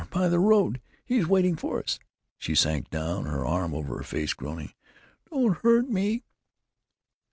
By 0.09 0.29
the 0.29 0.39
road! 0.39 0.81
He's 1.05 1.27
waiting 1.27 1.55
for 1.55 1.77
us!" 1.79 1.99
She 2.39 2.55
sank 2.55 2.89
down, 2.89 3.25
her 3.25 3.45
arm 3.45 3.75
over 3.75 3.97
her 3.97 4.03
face, 4.03 4.33
groaning, 4.33 4.73
"Don't 5.31 5.57
hurt 5.57 5.91
me!" 5.91 6.23